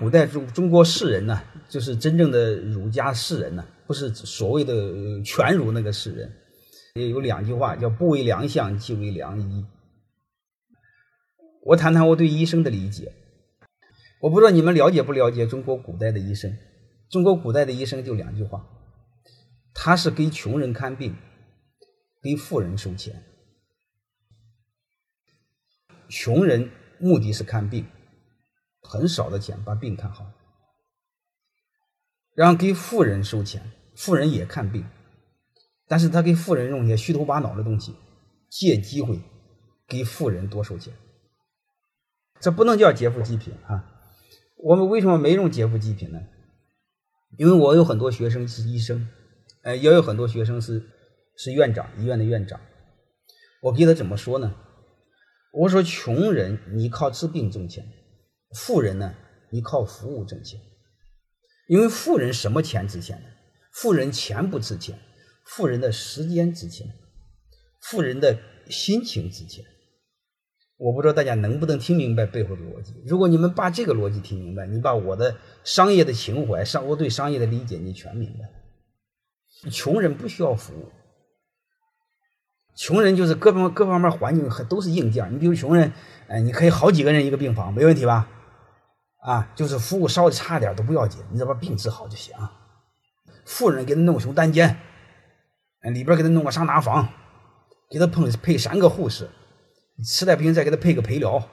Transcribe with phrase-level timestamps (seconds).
[0.00, 6.32] 古代中中国士人呢，就是真正的儒家士人呢，不是所谓的全儒那个士人。
[6.94, 9.66] 也有两句话叫“不为良相，即为良医”。
[11.66, 13.12] 我谈谈我对医生的理解。
[14.22, 16.56] 我不知道你们了解不了解中国古代的医生。
[17.10, 18.66] 中国古代的医生就两句话：
[19.74, 21.14] 他是给穷人看病，
[22.22, 23.22] 给富人收钱。
[26.08, 27.84] 穷人目的是看病，
[28.90, 30.32] 很少的钱把病看好，
[32.34, 34.84] 然后给富人收钱，富人也看病。
[35.86, 37.94] 但是他给富人用些虚头巴脑的东西，
[38.48, 39.20] 借机会
[39.86, 40.92] 给富人多收钱，
[42.40, 43.86] 这不能叫劫富济贫啊！
[44.56, 46.20] 我们为什么没用劫富济贫呢？
[47.38, 49.08] 因为我有很多学生是医生，
[49.62, 50.84] 呃，也有很多学生是
[51.36, 52.60] 是院长，医院的院长。
[53.62, 54.56] 我给他怎么说呢？
[55.52, 57.88] 我说：穷人你靠治病挣钱，
[58.54, 59.14] 富人呢
[59.50, 60.60] 你靠服务挣钱。
[61.68, 63.28] 因为富人什么钱值钱呢？
[63.72, 64.98] 富人钱不值钱。
[65.44, 66.86] 富人的时间值钱，
[67.80, 69.64] 富人的心情值钱。
[70.76, 72.94] 我不知道大家能不能听明白背后的逻辑。
[73.04, 79.70] 如果你们把这个逻辑听明白，你把我的商业的情怀、商我对商业的理解，你全明白。
[79.70, 80.90] 穷人不需要服务，
[82.76, 85.32] 穷人就是各方各方面环境都是硬件。
[85.34, 85.92] 你比如穷人，
[86.28, 88.28] 哎，你可以好几个人一个病房，没问题吧？
[89.20, 92.34] 啊，就是服务稍微差点都不要紧，你只要把病治好就行。
[93.44, 94.78] 富人给他弄胸单间。
[95.94, 97.08] 里边给他弄个桑拿房，
[97.88, 99.30] 给他配配三个护士，
[100.04, 101.48] 实在不行再给他配个陪聊，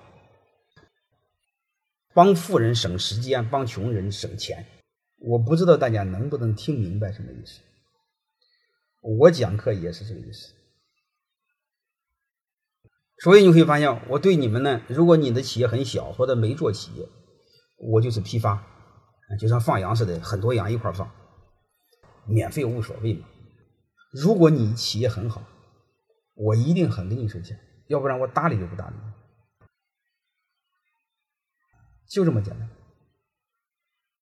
[2.14, 4.66] 帮富人省时间，帮穷人省钱。
[5.20, 7.62] 我不知道大家能不能听明白什么意思。
[9.02, 10.54] 我讲课也是这个意思。
[13.24, 17.08] 所以你会发现，我对你们呢，如果你的企业很小或者没做企业，
[17.78, 18.62] 我就是批发，
[19.40, 21.10] 就像放羊似的，很多羊一块放，
[22.26, 23.28] 免费无所谓嘛。
[24.12, 25.44] 如果你企业很好，
[26.34, 29.02] 我一定很给你收钱，要不然我搭理都不搭理你，
[32.10, 32.70] 就这么简单。